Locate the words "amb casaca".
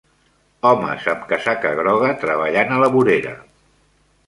1.13-1.75